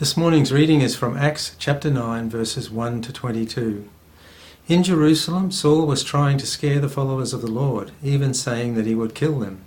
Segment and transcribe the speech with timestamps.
[0.00, 3.86] This morning's reading is from Acts chapter 9, verses 1 to 22.
[4.66, 8.86] In Jerusalem, Saul was trying to scare the followers of the Lord, even saying that
[8.86, 9.60] he would kill them.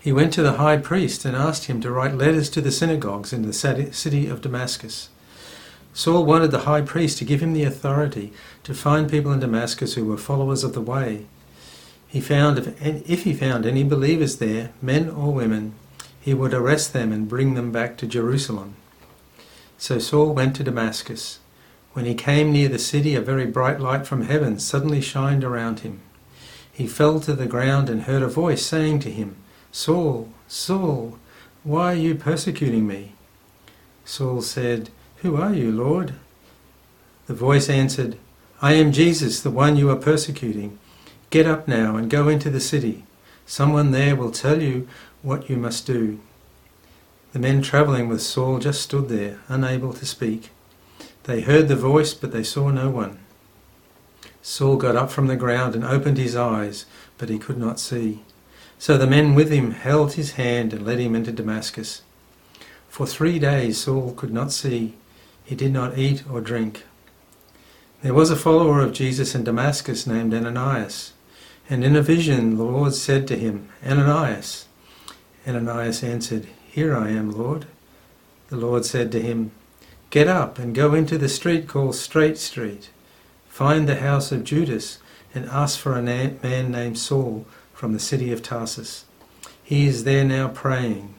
[0.00, 3.32] He went to the high priest and asked him to write letters to the synagogues
[3.32, 5.10] in the city of Damascus.
[5.92, 8.32] Saul wanted the high priest to give him the authority
[8.64, 11.26] to find people in Damascus who were followers of the way.
[12.08, 15.74] He found if, if he found any believers there, men or women,
[16.20, 18.74] he would arrest them and bring them back to Jerusalem.
[19.84, 21.40] So Saul went to Damascus.
[21.92, 25.80] When he came near the city, a very bright light from heaven suddenly shined around
[25.80, 26.00] him.
[26.72, 29.36] He fell to the ground and heard a voice saying to him,
[29.72, 31.18] Saul, Saul,
[31.64, 33.12] why are you persecuting me?
[34.06, 36.14] Saul said, Who are you, Lord?
[37.26, 38.16] The voice answered,
[38.62, 40.78] I am Jesus, the one you are persecuting.
[41.28, 43.04] Get up now and go into the city.
[43.44, 44.88] Someone there will tell you
[45.20, 46.20] what you must do.
[47.34, 50.50] The men travelling with Saul just stood there, unable to speak.
[51.24, 53.18] They heard the voice, but they saw no one.
[54.40, 56.86] Saul got up from the ground and opened his eyes,
[57.18, 58.22] but he could not see.
[58.78, 62.02] So the men with him held his hand and led him into Damascus.
[62.88, 64.94] For three days Saul could not see.
[65.44, 66.84] He did not eat or drink.
[68.02, 71.14] There was a follower of Jesus in Damascus named Ananias.
[71.68, 74.68] And in a vision the Lord said to him, Ananias.
[75.48, 77.66] Ananias answered, here I am, Lord.
[78.48, 79.52] The Lord said to him,
[80.10, 82.90] Get up and go into the street called Straight Street.
[83.46, 84.98] Find the house of Judas
[85.32, 89.04] and ask for a man named Saul from the city of Tarsus.
[89.62, 91.14] He is there now praying.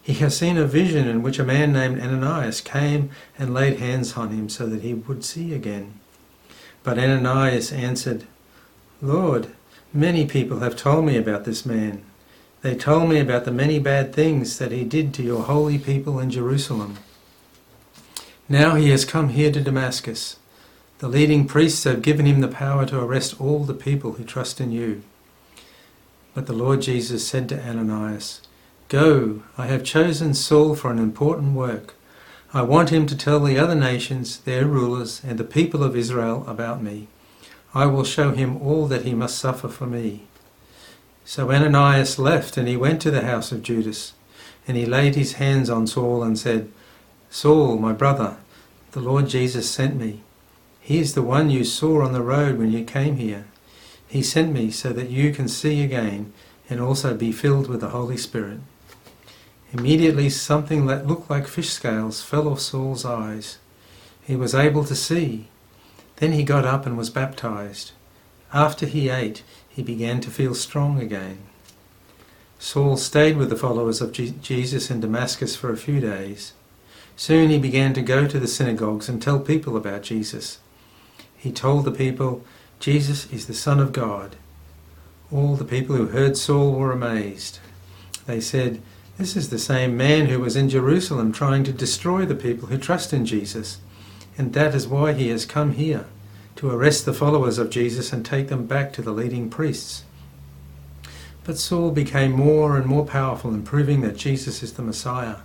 [0.00, 4.16] He has seen a vision in which a man named Ananias came and laid hands
[4.16, 5.98] on him so that he would see again.
[6.84, 8.22] But Ananias answered,
[9.00, 9.48] Lord,
[9.92, 12.04] many people have told me about this man
[12.62, 16.20] they told me about the many bad things that he did to your holy people
[16.20, 16.96] in Jerusalem.
[18.48, 20.36] Now he has come here to Damascus.
[20.98, 24.60] The leading priests have given him the power to arrest all the people who trust
[24.60, 25.02] in you.
[26.34, 28.40] But the Lord Jesus said to Ananias,
[28.88, 31.94] Go, I have chosen Saul for an important work.
[32.54, 36.44] I want him to tell the other nations, their rulers, and the people of Israel
[36.46, 37.08] about me.
[37.74, 40.28] I will show him all that he must suffer for me.
[41.24, 44.12] So Ananias left, and he went to the house of Judas,
[44.66, 46.70] and he laid his hands on Saul and said,
[47.30, 48.36] Saul, my brother,
[48.92, 50.22] the Lord Jesus sent me.
[50.80, 53.46] He is the one you saw on the road when you came here.
[54.08, 56.32] He sent me so that you can see again
[56.68, 58.60] and also be filled with the Holy Spirit.
[59.72, 63.58] Immediately something that looked like fish scales fell off Saul's eyes.
[64.22, 65.48] He was able to see.
[66.16, 67.92] Then he got up and was baptized.
[68.52, 71.38] After he ate, he began to feel strong again.
[72.58, 76.52] Saul stayed with the followers of Jesus in Damascus for a few days.
[77.16, 80.58] Soon he began to go to the synagogues and tell people about Jesus.
[81.36, 82.44] He told the people,
[82.78, 84.36] Jesus is the Son of God.
[85.32, 87.58] All the people who heard Saul were amazed.
[88.26, 88.82] They said,
[89.16, 92.78] This is the same man who was in Jerusalem trying to destroy the people who
[92.78, 93.78] trust in Jesus,
[94.36, 96.06] and that is why he has come here
[96.56, 100.04] to arrest the followers of Jesus and take them back to the leading priests.
[101.44, 105.38] But Saul became more and more powerful in proving that Jesus is the Messiah.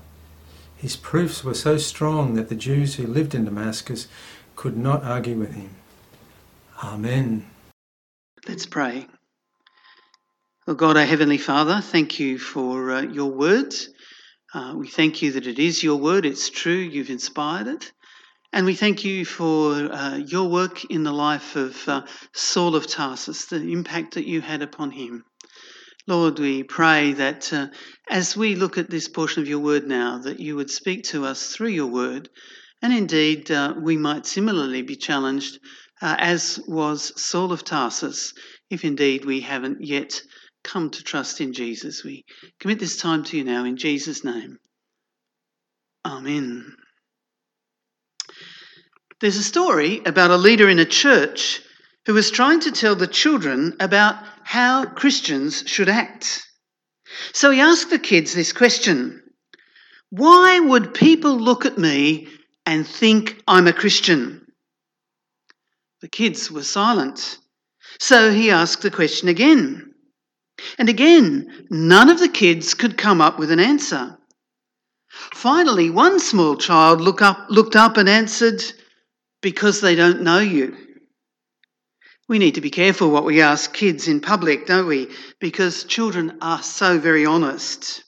[0.75, 4.07] His proofs were so strong that the Jews who lived in Damascus
[4.55, 5.71] could not argue with him.
[6.83, 7.47] Amen.
[8.47, 9.07] Let's pray.
[10.67, 13.89] Oh God, our Heavenly Father, thank you for uh, your words.
[14.53, 17.91] Uh, we thank you that it is your word, it's true, you've inspired it.
[18.53, 22.87] And we thank you for uh, your work in the life of uh, Saul of
[22.87, 25.25] Tarsus, the impact that you had upon him.
[26.07, 27.67] Lord, we pray that uh,
[28.09, 31.25] as we look at this portion of your word now, that you would speak to
[31.25, 32.29] us through your word,
[32.81, 35.59] and indeed uh, we might similarly be challenged,
[36.01, 38.33] uh, as was Saul of Tarsus,
[38.69, 40.21] if indeed we haven't yet
[40.63, 42.05] come to trust in Jesus.
[42.05, 42.23] We
[42.61, 44.59] commit this time to you now in Jesus' name.
[46.05, 46.76] Amen.
[49.19, 51.61] There's a story about a leader in a church
[52.05, 56.47] who was trying to tell the children about how Christians should act.
[57.33, 59.23] So he asked the kids this question
[60.11, 62.27] Why would people look at me
[62.65, 64.45] and think I'm a Christian?
[66.01, 67.39] The kids were silent.
[67.99, 69.93] So he asked the question again.
[70.77, 74.17] And again, none of the kids could come up with an answer.
[75.33, 78.61] Finally, one small child look up, looked up and answered,
[79.47, 80.75] because they don't know you.
[82.27, 85.07] We need to be careful what we ask kids in public, don't we?
[85.39, 88.03] Because children are so very honest.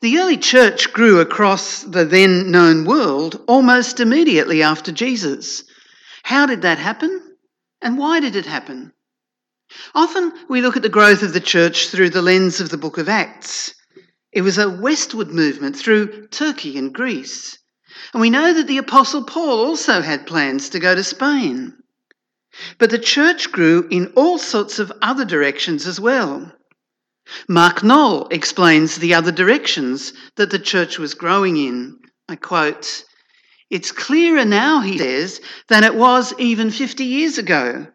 [0.00, 5.64] The early church grew across the then known world almost immediately after Jesus.
[6.22, 7.36] How did that happen?
[7.82, 8.94] And why did it happen?
[9.94, 12.96] Often we look at the growth of the church through the lens of the book
[12.96, 13.74] of Acts.
[14.32, 17.58] It was a westward movement through Turkey and Greece.
[18.12, 21.74] And we know that the Apostle Paul also had plans to go to Spain.
[22.78, 26.52] But the church grew in all sorts of other directions as well.
[27.48, 31.98] Mark Noll explains the other directions that the church was growing in.
[32.28, 33.04] I quote,
[33.70, 37.86] It's clearer now, he says, than it was even 50 years ago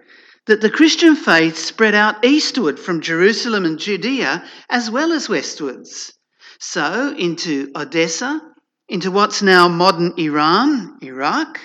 [0.48, 6.14] that the Christian faith spread out eastward from Jerusalem and Judea as well as westwards.
[6.60, 8.42] So into Edessa,
[8.90, 11.60] into what's now modern Iran, Iraq,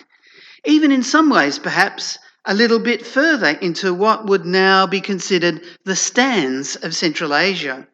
[0.65, 5.63] even in some ways perhaps a little bit further into what would now be considered
[5.85, 7.87] the stands of Central Asia.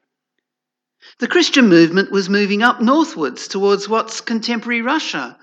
[1.18, 5.36] The Christian movement was moving up northwards towards what's contemporary Russia,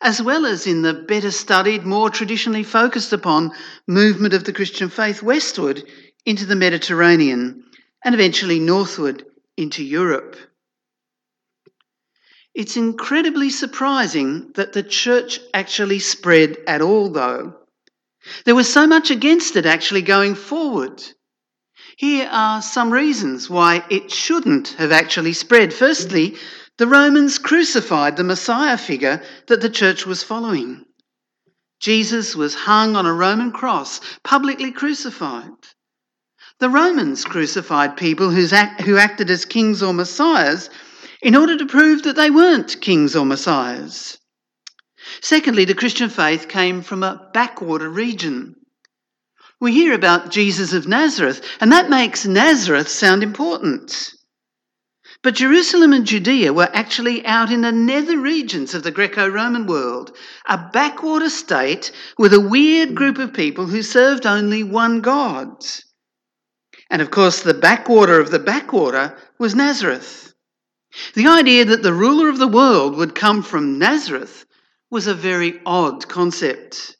[0.00, 3.52] as well as in the better studied, more traditionally focused upon
[3.86, 5.84] movement of the Christian faith westward
[6.26, 7.64] into the Mediterranean
[8.04, 9.24] and eventually northward
[9.56, 10.36] into Europe.
[12.54, 17.54] It's incredibly surprising that the church actually spread at all, though.
[18.44, 21.02] There was so much against it actually going forward.
[21.96, 25.72] Here are some reasons why it shouldn't have actually spread.
[25.72, 26.36] Firstly,
[26.78, 30.84] the Romans crucified the Messiah figure that the church was following.
[31.80, 35.50] Jesus was hung on a Roman cross, publicly crucified.
[36.60, 40.70] The Romans crucified people who acted as kings or messiahs
[41.22, 44.18] in order to prove that they weren't kings or messiahs.
[45.20, 48.56] Secondly, the Christian faith came from a backwater region.
[49.60, 54.12] We hear about Jesus of Nazareth, and that makes Nazareth sound important.
[55.22, 59.66] But Jerusalem and Judea were actually out in the nether regions of the Greco Roman
[59.66, 60.16] world,
[60.46, 65.64] a backwater state with a weird group of people who served only one God.
[66.90, 70.31] And of course, the backwater of the backwater was Nazareth.
[71.14, 74.44] The idea that the ruler of the world would come from Nazareth
[74.90, 76.96] was a very odd concept.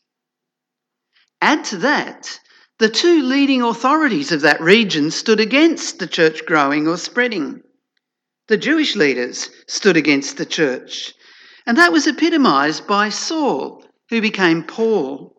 [1.43, 2.41] Add to that,
[2.79, 7.63] the two leading authorities of that region stood against the church growing or spreading.
[8.49, 11.13] The Jewish leaders stood against the church,
[11.67, 15.37] and that was epitomised by Saul, who became Paul.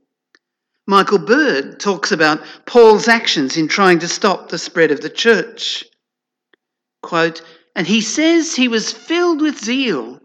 [0.85, 5.85] Michael Bird talks about Paul's actions in trying to stop the spread of the church.
[7.01, 7.41] Quote,
[7.75, 10.19] and he says he was filled with zeal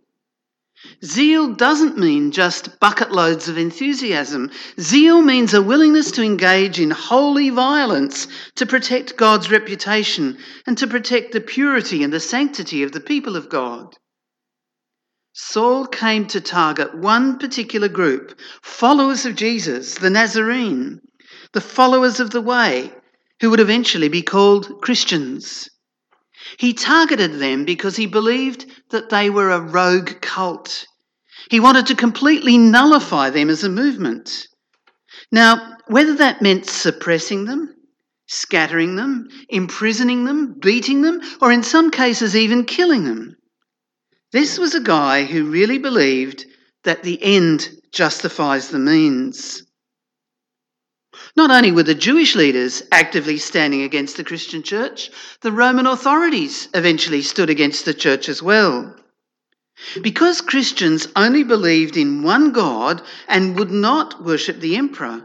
[1.05, 4.51] Zeal doesn't mean just bucket loads of enthusiasm.
[4.79, 10.87] Zeal means a willingness to engage in holy violence to protect God's reputation and to
[10.87, 13.97] protect the purity and the sanctity of the people of God.
[15.33, 21.01] Saul came to target one particular group followers of Jesus, the Nazarene,
[21.53, 22.93] the followers of the way,
[23.41, 25.69] who would eventually be called Christians.
[26.57, 30.87] He targeted them because he believed that they were a rogue cult.
[31.51, 34.49] He wanted to completely nullify them as a movement.
[35.31, 37.75] Now, whether that meant suppressing them,
[38.27, 43.37] scattering them, imprisoning them, beating them, or in some cases even killing them,
[44.33, 46.45] this was a guy who really believed
[46.85, 49.63] that the end justifies the means.
[51.37, 55.11] Not only were the Jewish leaders actively standing against the Christian church,
[55.41, 58.95] the Roman authorities eventually stood against the church as well.
[60.03, 65.25] Because Christians only believed in one God and would not worship the emperor,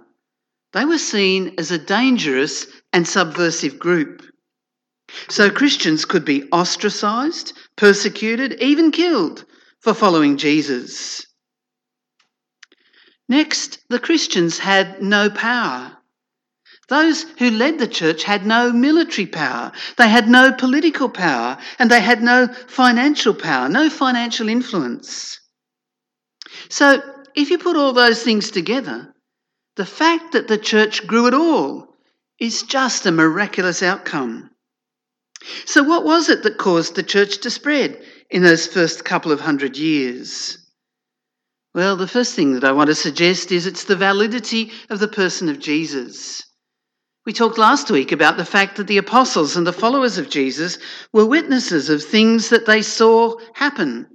[0.74, 4.24] they were seen as a dangerous and subversive group.
[5.30, 9.46] So Christians could be ostracised, persecuted, even killed
[9.80, 11.26] for following Jesus.
[13.34, 15.98] Next, the Christians had no power.
[16.88, 21.90] Those who led the church had no military power, they had no political power, and
[21.90, 25.40] they had no financial power, no financial influence.
[26.70, 27.02] So,
[27.34, 29.16] if you put all those things together,
[29.78, 31.88] the fact that the church grew at all
[32.40, 34.52] is just a miraculous outcome.
[35.66, 38.00] So, what was it that caused the church to spread
[38.30, 40.63] in those first couple of hundred years?
[41.74, 45.08] Well, the first thing that I want to suggest is it's the validity of the
[45.08, 46.44] person of Jesus.
[47.26, 50.78] We talked last week about the fact that the apostles and the followers of Jesus
[51.14, 54.06] were witnesses of things that they saw happen,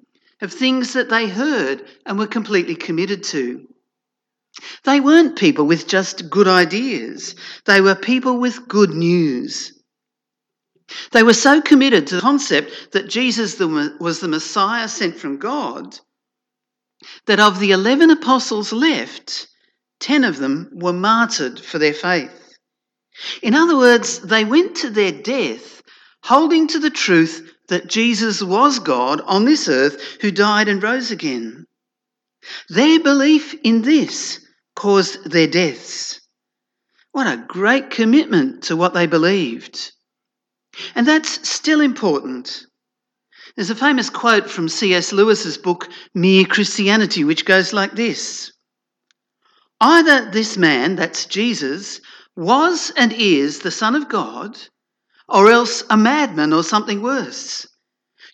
[0.40, 3.66] of things that they heard and were completely committed to.
[4.84, 7.34] They weren't people with just good ideas,
[7.64, 9.72] they were people with good news.
[11.10, 15.98] They were so committed to the concept that Jesus was the Messiah sent from God
[17.26, 19.46] that of the 11 apostles left,
[20.00, 22.56] 10 of them were martyred for their faith.
[23.42, 25.82] In other words, they went to their death
[26.22, 31.10] holding to the truth that Jesus was God on this earth who died and rose
[31.10, 31.66] again.
[32.68, 36.20] Their belief in this caused their deaths.
[37.12, 39.92] What a great commitment to what they believed.
[40.94, 42.64] And that's still important.
[43.58, 45.12] There's a famous quote from C.S.
[45.12, 48.52] Lewis's book, Mere Christianity, which goes like this
[49.80, 52.00] Either this man, that's Jesus,
[52.36, 54.56] was and is the Son of God,
[55.28, 57.66] or else a madman or something worse.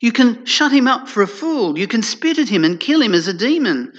[0.02, 3.00] You can shut him up for a fool, you can spit at him and kill
[3.00, 3.94] him as a demon,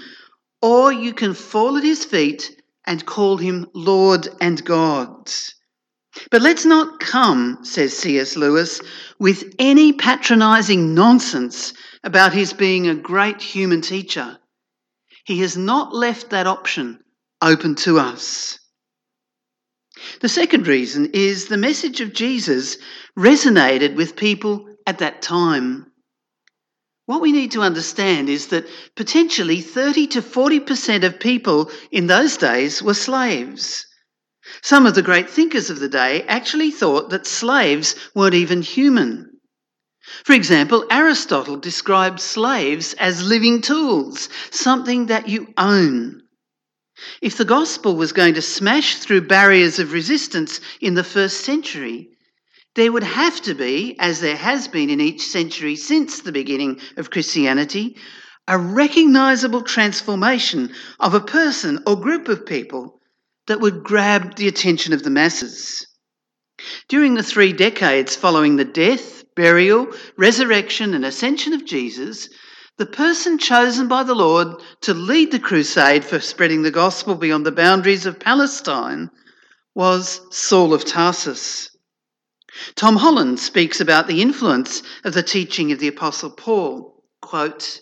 [0.62, 2.56] or you can fall at his feet
[2.86, 5.32] and call him Lord and God.
[6.32, 8.36] But let's not come, says C.S.
[8.36, 8.82] Lewis,
[9.20, 14.38] with any patronising nonsense about his being a great human teacher.
[15.26, 17.00] He has not left that option
[17.42, 18.60] open to us.
[20.22, 22.78] The second reason is the message of Jesus
[23.18, 25.92] resonated with people at that time.
[27.06, 32.38] What we need to understand is that potentially 30 to 40% of people in those
[32.38, 33.86] days were slaves.
[34.62, 39.32] Some of the great thinkers of the day actually thought that slaves weren't even human.
[40.24, 46.22] For example, Aristotle described slaves as living tools, something that you own.
[47.22, 52.10] If the gospel was going to smash through barriers of resistance in the first century,
[52.76, 56.80] there would have to be, as there has been in each century since the beginning
[56.98, 57.98] of Christianity,
[58.48, 63.02] a recognisable transformation of a person or group of people
[63.48, 65.86] that would grab the attention of the masses.
[66.88, 69.88] During the three decades following the death, burial,
[70.18, 72.30] resurrection, and ascension of Jesus,
[72.78, 77.46] the person chosen by the Lord to lead the crusade for spreading the gospel beyond
[77.46, 79.10] the boundaries of Palestine
[79.74, 81.70] was Saul of Tarsus.
[82.76, 87.04] Tom Holland speaks about the influence of the teaching of the Apostle Paul.
[87.22, 87.82] Quote,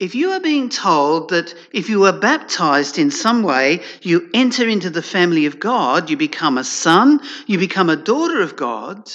[0.00, 4.66] if you are being told that if you are baptized in some way, you enter
[4.66, 9.10] into the family of God, you become a son, you become a daughter of God,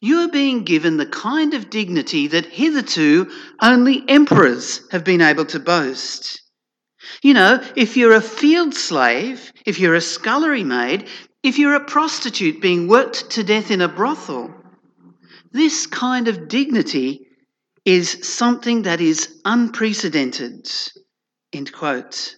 [0.00, 3.30] you are being given the kind of dignity that hitherto
[3.60, 6.40] only emperors have been able to boast.
[7.22, 11.08] You know, if you're a field slave, if you're a scullery maid,
[11.42, 14.54] if you're a prostitute being worked to death in a brothel,
[15.50, 17.26] this kind of dignity
[17.84, 20.70] is something that is unprecedented.
[21.52, 22.36] End quote.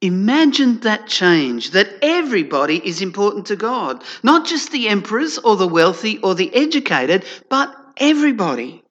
[0.00, 5.68] Imagine that change, that everybody is important to God, not just the emperors or the
[5.68, 8.82] wealthy or the educated, but everybody.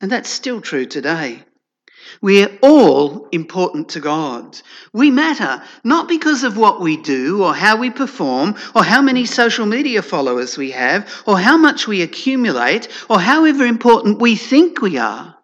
[0.00, 1.44] And that's still true today.
[2.20, 4.60] We're all important to God.
[4.92, 9.26] We matter not because of what we do or how we perform or how many
[9.26, 14.80] social media followers we have or how much we accumulate or however important we think
[14.80, 15.36] we are.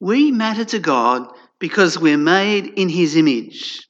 [0.00, 1.28] We matter to God
[1.58, 3.86] because we're made in His image.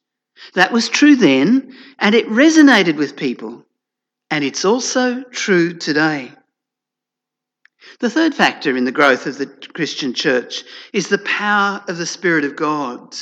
[0.54, 3.64] That was true then and it resonated with people.
[4.30, 6.32] And it's also true today.
[8.00, 10.64] The third factor in the growth of the Christian church
[10.94, 13.14] is the power of the Spirit of God.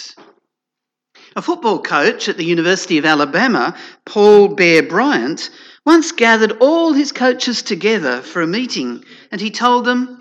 [1.35, 5.51] A football coach at the University of Alabama, Paul Bear Bryant,
[5.85, 10.21] once gathered all his coaches together for a meeting and he told them,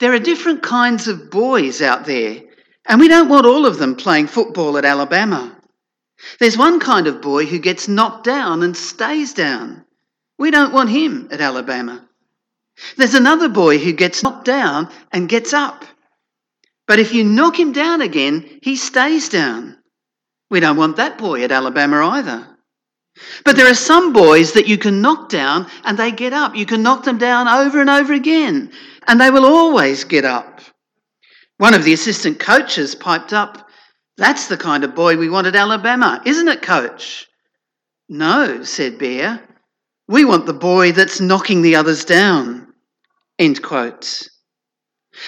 [0.00, 2.42] There are different kinds of boys out there,
[2.86, 5.56] and we don't want all of them playing football at Alabama.
[6.40, 9.86] There's one kind of boy who gets knocked down and stays down.
[10.38, 12.07] We don't want him at Alabama.
[12.96, 15.84] There's another boy who gets knocked down and gets up.
[16.86, 19.76] But if you knock him down again, he stays down.
[20.50, 22.46] We don't want that boy at Alabama either.
[23.44, 26.54] But there are some boys that you can knock down and they get up.
[26.54, 28.70] You can knock them down over and over again,
[29.06, 30.60] and they will always get up.
[31.58, 33.68] One of the assistant coaches piped up,
[34.16, 37.26] That's the kind of boy we want at Alabama, isn't it, coach?
[38.08, 39.40] No, said Bear.
[40.08, 42.67] We want the boy that's knocking the others down.
[43.38, 44.28] End quote.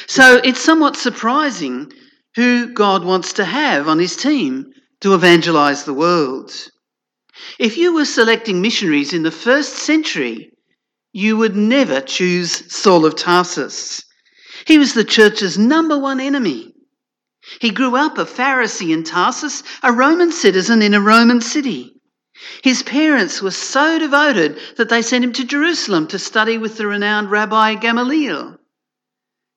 [0.06, 1.92] So it's somewhat surprising
[2.36, 6.52] who God wants to have on his team to evangelize the world.
[7.58, 10.50] If you were selecting missionaries in the first century,
[11.12, 14.04] you would never choose Saul of Tarsus.
[14.66, 16.72] He was the church's number one enemy.
[17.60, 21.99] He grew up a Pharisee in Tarsus, a Roman citizen in a Roman city.
[22.62, 26.86] His parents were so devoted that they sent him to Jerusalem to study with the
[26.86, 28.58] renowned Rabbi Gamaliel.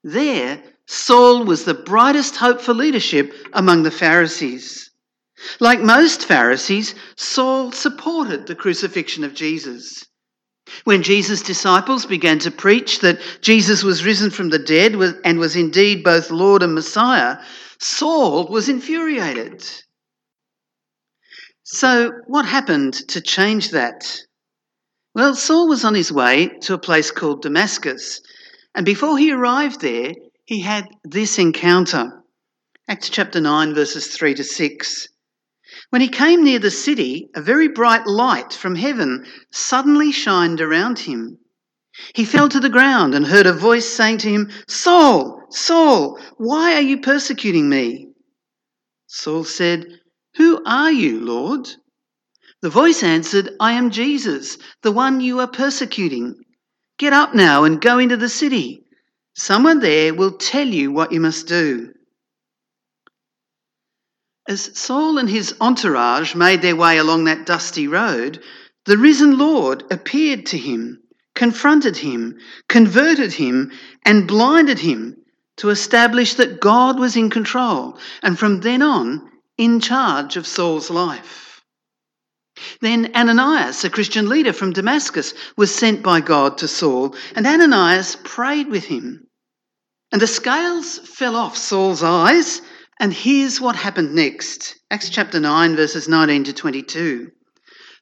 [0.04, 4.90] There, Saul was the brightest hope for leadership among the Pharisees.
[5.60, 10.06] Like most Pharisees, Saul supported the crucifixion of Jesus.
[10.84, 15.56] When Jesus' disciples began to preach that Jesus was risen from the dead and was
[15.56, 17.38] indeed both Lord and Messiah,
[17.80, 19.66] Saul was infuriated.
[21.64, 24.20] So, what happened to change that?
[25.16, 28.20] Well, Saul was on his way to a place called Damascus,
[28.76, 32.22] and before he arrived there, he had this encounter.
[32.90, 35.08] Acts chapter 9, verses 3 to 6.
[35.90, 41.00] When he came near the city, a very bright light from heaven suddenly shined around
[41.00, 41.38] him.
[42.14, 46.74] He fell to the ground and heard a voice saying to him, Saul, Saul, why
[46.74, 48.10] are you persecuting me?
[49.08, 50.02] Saul said,
[50.38, 51.70] Who are you, Lord?
[52.62, 56.36] The voice answered, I am Jesus, the one you are persecuting.
[56.98, 58.86] Get up now and go into the city.
[59.36, 61.94] Someone there will tell you what you must do.
[64.48, 68.42] As Saul and his entourage made their way along that dusty road,
[68.86, 71.00] the risen Lord appeared to him,
[71.36, 72.38] confronted him,
[72.70, 73.72] converted him,
[74.04, 75.18] and blinded him
[75.58, 80.90] to establish that God was in control and from then on in charge of Saul's
[80.90, 81.62] life.
[82.82, 88.16] Then Ananias, a Christian leader from Damascus, was sent by God to Saul, and Ananias
[88.24, 89.28] prayed with him.
[90.12, 92.62] And the scales fell off Saul's eyes
[93.00, 97.32] and here's what happened next Acts chapter 9, verses 19 to 22.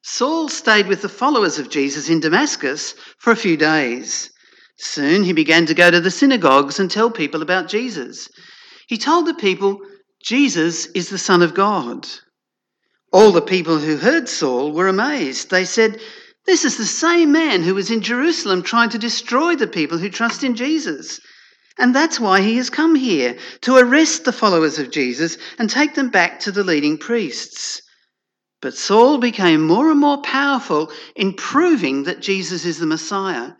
[0.03, 4.29] Saul stayed with the followers of Jesus in Damascus for a few days.
[4.77, 8.27] Soon he began to go to the synagogues and tell people about Jesus.
[8.87, 9.79] He told the people,
[10.23, 12.07] Jesus is the Son of God.
[13.11, 15.49] All the people who heard Saul were amazed.
[15.49, 15.99] They said,
[16.45, 20.09] This is the same man who was in Jerusalem trying to destroy the people who
[20.09, 21.19] trust in Jesus.
[21.77, 25.95] And that's why he has come here to arrest the followers of Jesus and take
[25.95, 27.81] them back to the leading priests.
[28.61, 33.53] But Saul became more and more powerful in proving that Jesus is the Messiah.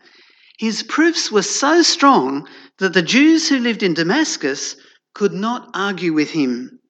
[0.58, 2.46] His proofs were so strong
[2.78, 4.76] that the Jews who lived in Damascus
[5.14, 6.80] could not argue with him.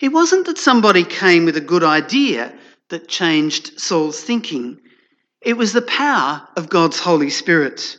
[0.00, 2.52] It wasn't that somebody came with a good idea
[2.88, 4.80] that changed Saul's thinking,
[5.40, 7.96] it was the power of God's Holy Spirit.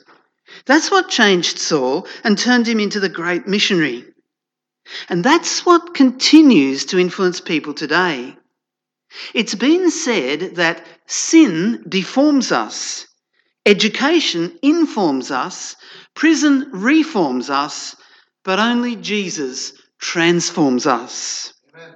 [0.66, 4.06] That's what changed Saul and turned him into the great missionary.
[5.10, 8.36] And that's what continues to influence people today.
[9.34, 13.08] It's been said that sin deforms us,
[13.66, 15.76] education informs us,
[16.16, 17.96] prison reforms us,
[18.44, 21.54] but only Jesus transforms us.
[21.74, 21.96] Amen.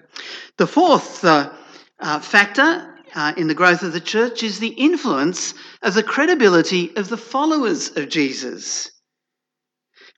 [0.58, 1.52] The fourth uh,
[2.00, 6.96] uh, factor uh, in the growth of the church is the influence of the credibility
[6.96, 8.92] of the followers of Jesus.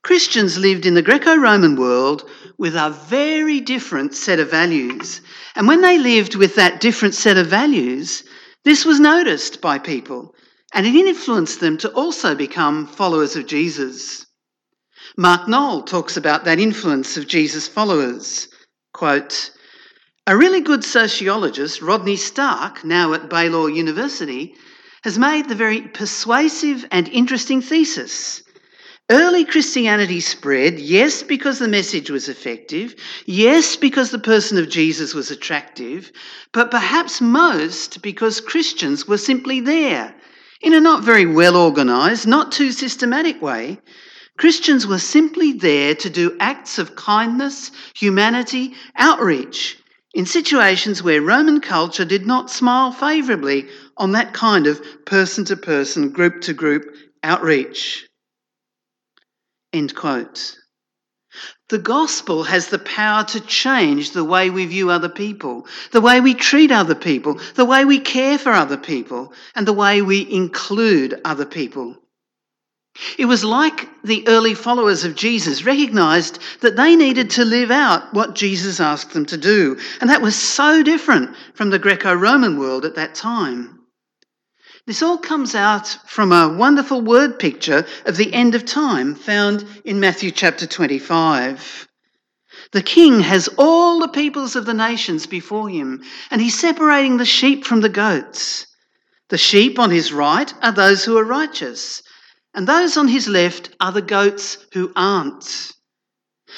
[0.02, 5.20] Christians lived in the Greco Roman world with a very different set of values.
[5.54, 8.22] And when they lived with that different set of values,
[8.64, 10.34] this was noticed by people
[10.72, 14.26] and it influenced them to also become followers of Jesus.
[15.20, 18.46] Mark Noll talks about that influence of Jesus' followers.
[18.92, 19.50] Quote,
[20.28, 24.54] a really good sociologist, Rodney Stark, now at Baylor University,
[25.02, 28.44] has made the very persuasive and interesting thesis.
[29.10, 32.94] Early Christianity spread, yes, because the message was effective,
[33.26, 36.12] yes, because the person of Jesus was attractive,
[36.52, 40.14] but perhaps most because Christians were simply there
[40.60, 43.80] in a not very well organised, not too systematic way.
[44.38, 49.76] Christians were simply there to do acts of kindness, humanity, outreach
[50.14, 55.56] in situations where Roman culture did not smile favourably on that kind of person to
[55.56, 56.84] person, group to group
[57.22, 58.08] outreach.
[59.72, 60.56] End quote.
[61.68, 66.20] The gospel has the power to change the way we view other people, the way
[66.20, 70.30] we treat other people, the way we care for other people, and the way we
[70.30, 71.96] include other people.
[73.16, 78.12] It was like the early followers of Jesus recognized that they needed to live out
[78.12, 79.78] what Jesus asked them to do.
[80.00, 83.78] And that was so different from the Greco Roman world at that time.
[84.86, 89.64] This all comes out from a wonderful word picture of the end of time found
[89.84, 91.86] in Matthew chapter 25.
[92.72, 97.24] The king has all the peoples of the nations before him, and he's separating the
[97.24, 98.66] sheep from the goats.
[99.28, 102.02] The sheep on his right are those who are righteous
[102.58, 105.70] and those on his left are the goats who aren't.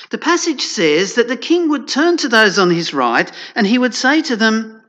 [0.08, 3.76] The passage says that the king would turn to those on his right and he
[3.76, 4.82] would say to them,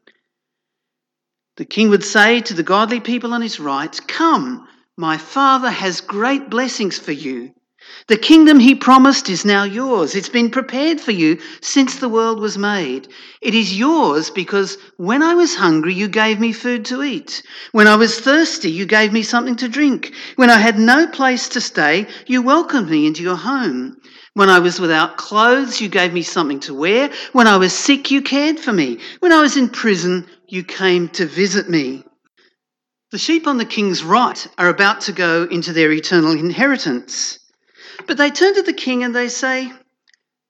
[1.57, 5.99] The king would say to the godly people on his right, Come, my father has
[5.99, 7.53] great blessings for you.
[8.07, 10.15] The kingdom he promised is now yours.
[10.15, 13.07] It's been prepared for you since the world was made.
[13.41, 17.43] It is yours because when I was hungry, you gave me food to eat.
[17.71, 20.13] When I was thirsty, you gave me something to drink.
[20.35, 23.97] When I had no place to stay, you welcomed me into your home.
[24.33, 27.11] When I was without clothes, you gave me something to wear.
[27.33, 28.99] When I was sick, you cared for me.
[29.19, 32.05] When I was in prison, you came to visit me.
[33.11, 37.39] The sheep on the king's right are about to go into their eternal inheritance.
[38.07, 39.71] But they turn to the king and they say,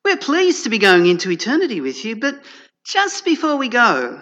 [0.06, 2.42] We're pleased to be going into eternity with you, but
[2.86, 4.22] just before we go,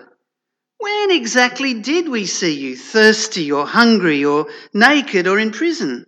[0.80, 6.06] when exactly did we see you thirsty or hungry or naked or in prison?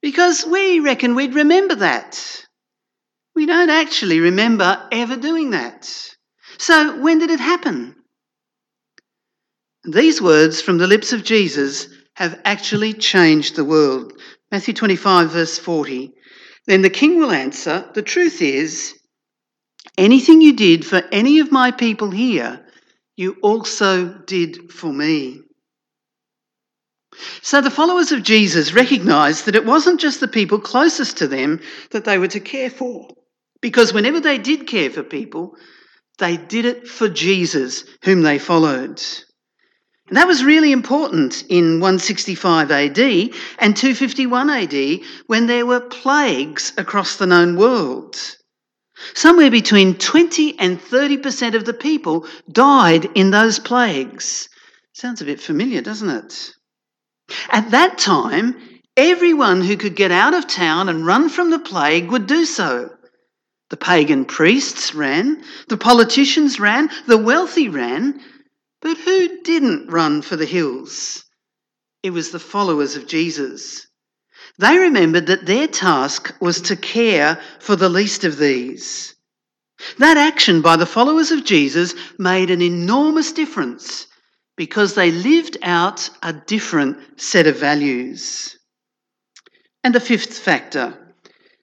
[0.00, 2.46] Because we reckon we'd remember that.
[3.34, 5.88] We don't actually remember ever doing that.
[6.58, 7.96] So, when did it happen?
[9.84, 14.12] These words from the lips of Jesus have actually changed the world.
[14.50, 16.12] Matthew 25, verse 40.
[16.66, 18.94] Then the king will answer, The truth is,
[19.98, 22.64] anything you did for any of my people here,
[23.16, 25.40] you also did for me.
[27.42, 31.60] So the followers of Jesus recognized that it wasn't just the people closest to them
[31.90, 33.08] that they were to care for.
[33.60, 35.56] Because whenever they did care for people,
[36.18, 39.02] they did it for Jesus, whom they followed.
[40.12, 42.98] That was really important in 165 AD
[43.58, 48.16] and 251 AD when there were plagues across the known world.
[49.14, 54.50] Somewhere between 20 and 30% of the people died in those plagues.
[54.92, 56.50] Sounds a bit familiar, doesn't it?
[57.48, 58.56] At that time,
[58.98, 62.90] everyone who could get out of town and run from the plague would do so.
[63.70, 68.20] The pagan priests ran, the politicians ran, the wealthy ran,
[68.82, 71.24] but who didn't run for the hills?
[72.02, 73.86] It was the followers of Jesus.
[74.58, 79.14] They remembered that their task was to care for the least of these.
[79.98, 84.06] That action by the followers of Jesus made an enormous difference
[84.56, 88.58] because they lived out a different set of values.
[89.82, 90.98] And the fifth factor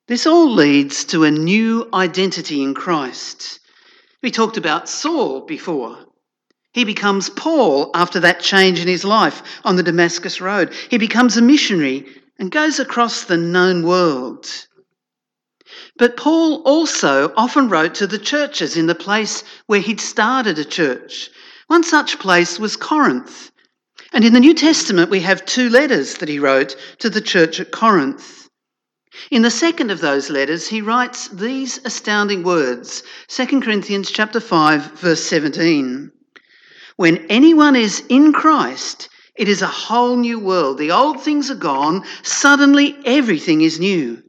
[0.09, 3.59] this all leads to a new identity in Christ.
[4.23, 6.08] We talked about Saul before.
[6.73, 10.73] He becomes Paul after that change in his life on the Damascus Road.
[10.89, 12.05] He becomes a missionary
[12.37, 14.47] and goes across the known world.
[15.97, 20.65] But Paul also often wrote to the churches in the place where he'd started a
[20.65, 21.29] church.
[21.67, 23.51] One such place was Corinth.
[24.13, 27.59] And in the New Testament, we have two letters that he wrote to the church
[27.59, 28.47] at Corinth.
[29.29, 34.99] In the second of those letters, he writes these astounding words 2 Corinthians chapter 5,
[34.99, 36.11] verse 17.
[36.99, 39.07] When anyone is in Christ,
[39.37, 40.77] it is a whole new world.
[40.77, 44.21] The old things are gone, suddenly everything is new.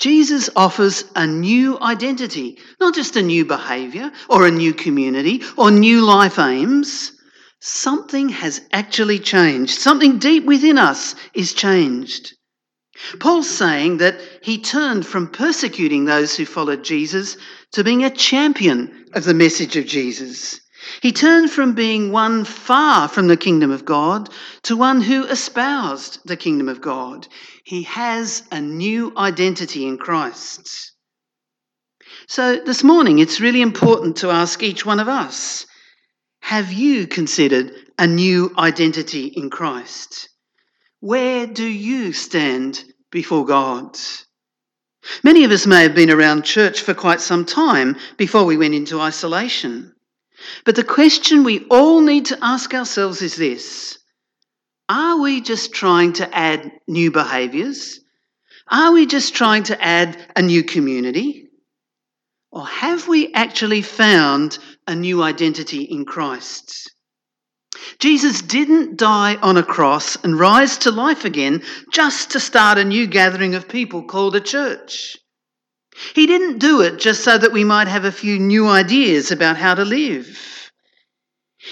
[0.00, 5.70] Jesus offers a new identity, not just a new behaviour or a new community or
[5.70, 7.12] new life aims.
[7.60, 9.78] Something has actually changed.
[9.78, 12.32] Something deep within us is changed.
[13.20, 17.36] Paul's saying that he turned from persecuting those who followed Jesus
[17.72, 20.62] to being a champion of the message of Jesus.
[21.00, 24.28] He turned from being one far from the kingdom of God
[24.62, 27.26] to one who espoused the kingdom of God.
[27.64, 30.92] He has a new identity in Christ.
[32.28, 35.66] So this morning, it's really important to ask each one of us
[36.40, 40.28] have you considered a new identity in Christ?
[41.00, 43.98] Where do you stand before God?
[45.24, 48.74] Many of us may have been around church for quite some time before we went
[48.74, 49.95] into isolation.
[50.64, 53.98] But the question we all need to ask ourselves is this
[54.88, 58.00] Are we just trying to add new behaviours?
[58.68, 61.48] Are we just trying to add a new community?
[62.50, 66.90] Or have we actually found a new identity in Christ?
[67.98, 72.84] Jesus didn't die on a cross and rise to life again just to start a
[72.84, 75.18] new gathering of people called a church.
[76.14, 79.56] He didn't do it just so that we might have a few new ideas about
[79.56, 80.70] how to live.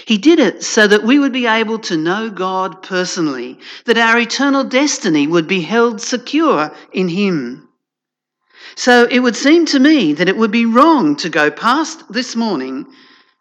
[0.06, 4.18] He did it so that we would be able to know God personally, that our
[4.18, 7.68] eternal destiny would be held secure in Him.
[8.76, 12.34] So it would seem to me that it would be wrong to go past this
[12.34, 12.86] morning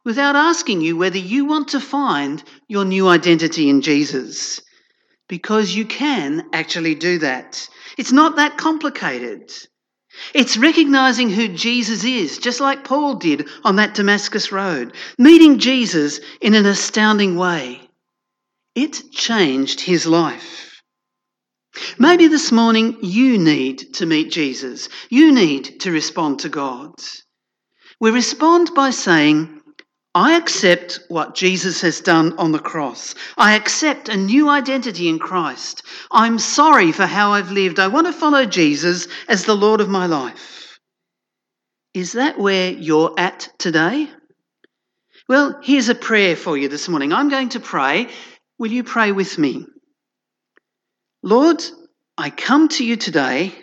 [0.05, 4.61] without asking you whether you want to find your new identity in Jesus.
[5.29, 7.67] Because you can actually do that.
[7.97, 9.51] It's not that complicated.
[10.34, 16.19] It's recognizing who Jesus is, just like Paul did on that Damascus road, meeting Jesus
[16.41, 17.82] in an astounding way.
[18.76, 20.82] It changed his life.
[21.97, 24.89] Maybe this morning you need to meet Jesus.
[25.10, 26.93] You need to respond to God.
[27.99, 29.62] We respond by saying,
[30.15, 33.15] I accept what Jesus has done on the cross.
[33.36, 35.82] I accept a new identity in Christ.
[36.12, 37.80] I'm sorry for how I've lived.
[37.80, 40.80] I want to follow Jesus as the Lord of my life.
[41.95, 44.08] Is that where you're at today?
[45.28, 47.12] Well, here's a prayer for you this morning.
[47.12, 48.08] I'm going to pray.
[48.60, 49.65] Will you pray with me?
[51.23, 51.63] Lord,
[52.17, 53.56] I come to you today.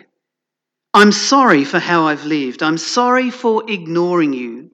[0.93, 2.61] I'm sorry for how I've lived.
[2.61, 4.71] I'm sorry for ignoring you.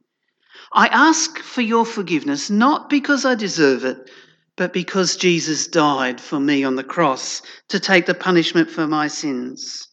[0.78, 4.12] I ask for your forgiveness, not because I deserve it,
[4.56, 9.08] but because Jesus died for me on the cross to take the punishment for my
[9.08, 9.88] sins.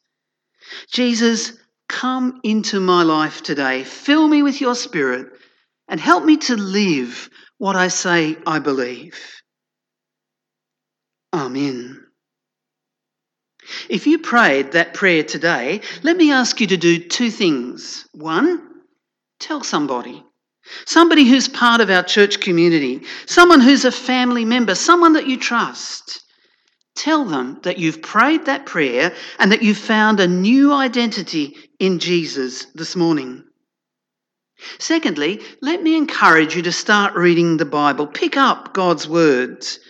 [0.92, 1.54] Jesus,
[1.88, 3.82] come into my life today.
[3.82, 5.28] Fill me with your spirit
[5.88, 9.18] and help me to live what I say I believe.
[11.32, 12.04] Amen.
[13.88, 18.06] If you prayed that prayer today, let me ask you to do two things.
[18.12, 18.82] One,
[19.40, 20.22] tell somebody.
[20.86, 25.38] Somebody who's part of our church community, someone who's a family member, someone that you
[25.38, 26.22] trust.
[26.96, 31.98] Tell them that you've prayed that prayer and that you've found a new identity in
[31.98, 33.44] Jesus this morning.
[34.78, 38.06] Secondly, let me encourage you to start reading the Bible.
[38.06, 39.80] Pick up God's words.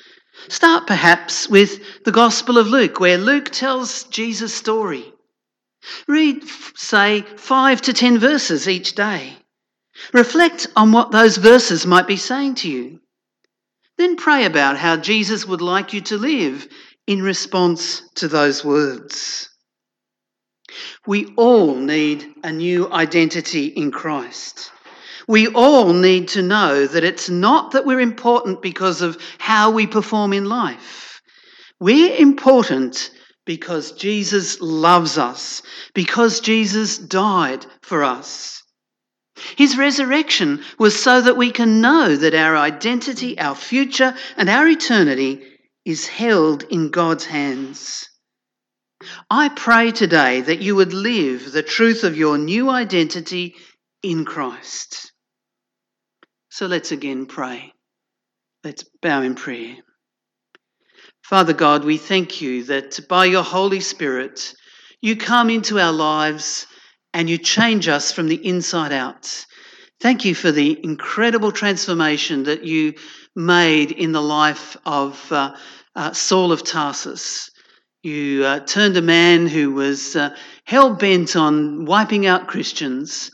[0.49, 5.13] Start perhaps with the Gospel of Luke, where Luke tells Jesus' story.
[6.09, 6.43] Read,
[6.75, 9.37] say, five to ten verses each day.
[10.13, 13.01] Reflect on what those verses might be saying to you.
[13.97, 16.67] Then pray about how Jesus would like you to live
[17.07, 19.49] in response to those words.
[21.07, 24.73] We all need a new identity in Christ.
[25.29, 29.87] We all need to know that it's not that we're important because of how we
[29.87, 31.21] perform in life.
[31.81, 33.11] We're important
[33.47, 35.63] because Jesus loves us,
[35.95, 38.63] because Jesus died for us.
[39.57, 44.68] His resurrection was so that we can know that our identity, our future, and our
[44.68, 45.42] eternity
[45.85, 48.09] is held in God's hands.
[49.31, 53.57] I pray today that you would live the truth of your new identity
[54.03, 55.12] in Christ.
[56.49, 57.73] So let's again pray.
[58.62, 59.77] Let's bow in prayer.
[61.23, 64.55] Father God, we thank you that by your Holy Spirit,
[65.03, 66.66] you come into our lives
[67.14, 69.46] and you change us from the inside out.
[70.00, 72.94] Thank you for the incredible transformation that you
[73.37, 75.55] made in the life of uh,
[75.94, 77.50] uh, Saul of Tarsus.
[78.03, 83.31] You uh, turned a man who was uh, hell bent on wiping out Christians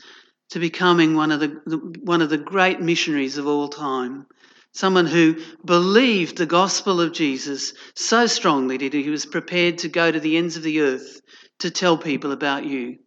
[0.51, 4.27] to becoming one of the, the, one of the great missionaries of all time.
[4.73, 10.09] Someone who believed the gospel of Jesus so strongly that he was prepared to go
[10.09, 11.19] to the ends of the earth
[11.59, 12.97] to tell people about you.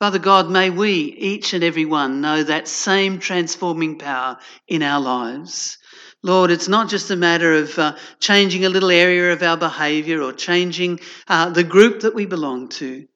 [0.00, 5.00] Father God, may we, each and every one, know that same transforming power in our
[5.00, 5.78] lives.
[6.22, 10.20] Lord, it's not just a matter of uh, changing a little area of our behaviour
[10.20, 13.06] or changing uh, the group that we belong to,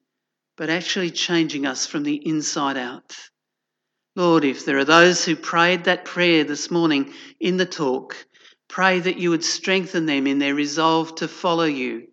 [0.55, 3.15] but actually changing us from the inside out.
[4.15, 8.15] Lord, if there are those who prayed that prayer this morning in the talk,
[8.67, 12.07] pray that you would strengthen them in their resolve to follow you.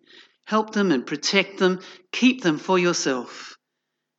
[0.45, 1.79] Help them and protect them,
[2.11, 3.56] keep them for yourself.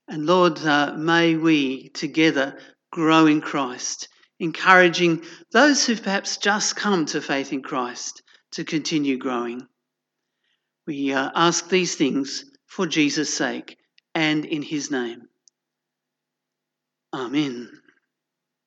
[0.08, 2.58] And Lord, uh, may we together
[2.90, 4.08] grow in Christ,
[4.40, 9.68] encouraging those who've perhaps just come to faith in Christ to continue growing.
[10.86, 13.76] We uh, ask these things for Jesus' sake
[14.14, 15.28] and in his name.
[17.12, 17.77] Amen.